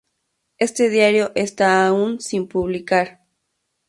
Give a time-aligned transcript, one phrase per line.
[0.57, 3.19] Este diario está aún sin publicar.